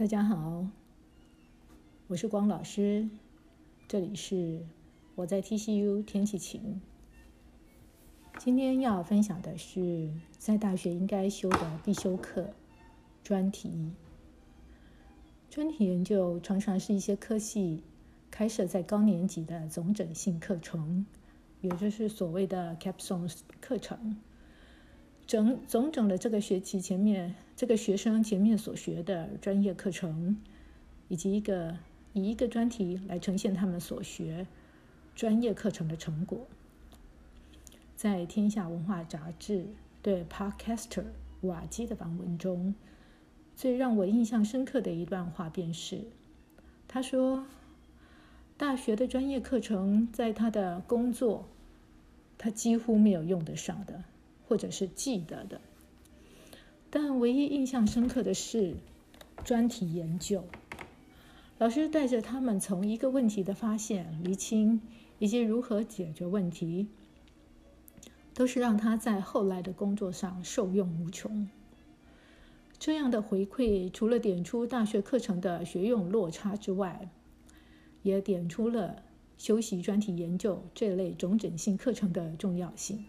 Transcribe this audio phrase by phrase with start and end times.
[0.00, 0.66] 大家好，
[2.06, 3.06] 我是光老师，
[3.86, 4.64] 这里是
[5.14, 6.80] 我在 TCU 天气晴。
[8.38, 12.48] 今天要分享的是在大学应该修的必修课
[13.22, 13.92] 专题。
[15.50, 17.82] 专题研究常常是一些科系
[18.30, 21.04] 开设在高年级的总整性课程，
[21.60, 24.16] 也就是所谓的 capstone 课程。
[25.26, 30.34] 整总整的这个学期前面，这个学生前面所学的专业课程，
[31.08, 31.76] 以及一个
[32.14, 34.46] 以一个专题来呈现他们所学
[35.14, 36.46] 专业课程的成果。
[37.94, 39.58] 在《天下文化杂志》
[40.00, 41.04] 对 Podcaster
[41.42, 42.74] 瓦基的访问中，
[43.54, 46.04] 最让我印象深刻的一段话便是，
[46.88, 47.44] 他说
[48.56, 51.46] ：“大学的专业课程在他的工作，
[52.38, 54.02] 他几乎没有用得上的。”
[54.48, 55.60] 或者是记得的，
[56.90, 58.74] 但唯一印象深刻的是
[59.44, 60.44] 专题研究。
[61.58, 64.80] 老师带着他们从一个问题的发现、厘清
[65.18, 66.88] 以及如何解决问题，
[68.34, 71.48] 都是让他在后来的工作上受用无穷。
[72.78, 77.10] 这样的回馈，除了点出大学课程的学用落差之外，
[78.02, 79.02] 也点出了
[79.36, 83.04] 修习专题研究这类总整性课程的重要性。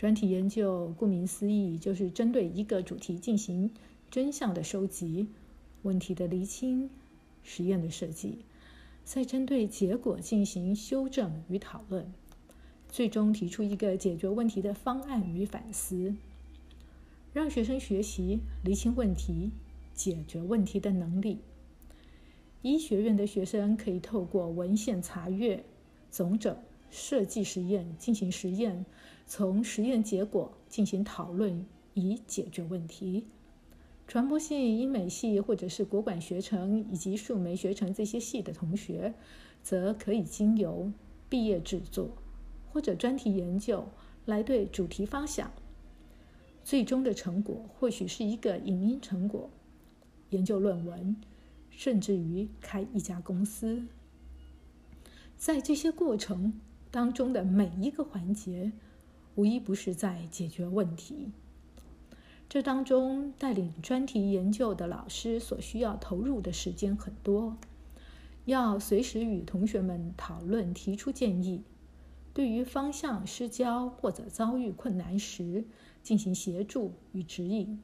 [0.00, 3.70] 专题研究，顾名思义，就是针对一个主题进行
[4.10, 5.26] 真相的收集、
[5.82, 6.88] 问题的厘清、
[7.42, 8.38] 实验的设计，
[9.04, 12.10] 再针对结果进行修正与讨论，
[12.88, 16.14] 最终提出一个解决问题的方案与反思，
[17.34, 19.50] 让学生学习厘清问题、
[19.92, 21.40] 解决问题的能力。
[22.62, 25.62] 医学院的学生可以透过文献查阅、
[26.10, 26.56] 总整。
[26.90, 28.84] 设计实验，进行实验，
[29.26, 33.26] 从实验结果进行讨论，以解决问题。
[34.08, 39.14] 传播系、英美系或者是国管学程以及数媒学程这些系的同学，
[39.62, 40.90] 则可以经由
[41.28, 42.10] 毕业制作
[42.72, 43.86] 或者专题研究
[44.26, 45.52] 来对主题方向。
[46.64, 49.48] 最终的成果或许是一个影音成果、
[50.30, 51.16] 研究论文，
[51.70, 53.86] 甚至于开一家公司。
[55.36, 56.60] 在这些过程。
[56.90, 58.72] 当中的每一个环节，
[59.36, 61.30] 无一不是在解决问题。
[62.48, 67.56] 这当中带领专题研究的老师所需要投入的时间很多，
[68.44, 71.62] 要随时与同学们讨论、提出建议，
[72.34, 75.64] 对于方向失焦或者遭遇困难时
[76.02, 77.80] 进行协助与指引。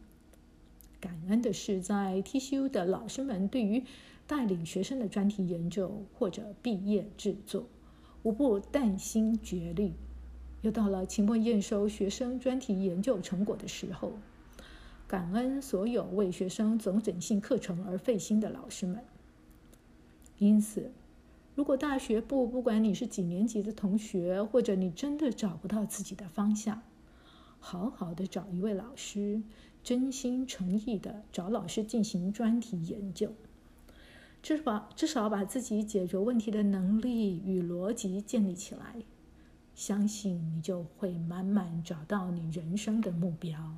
[0.98, 3.84] 感恩的是，在 TCU 的老师们对于
[4.26, 7.68] 带领学生的专题研究或者毕业制作。
[8.26, 9.92] 无不担心绝虑。
[10.62, 14.14] 又到了期末验收学生专题研究成果的时候，
[15.06, 19.04] 感恩所有为学生总整性课程而费心的老师们。
[20.38, 20.90] 因此，
[21.54, 26.82] 如果大学部不管你是几年级的同学，或者你真的找不到自己的方向，
[27.60, 29.40] 好好的找一位老师，
[29.84, 33.32] 真心诚意的找老师进行专题研究。
[34.46, 39.02] 至少至少把自己解决问题的能力与逻辑建立起来，
[39.74, 43.76] 相信你就会慢慢找到你人生的目标。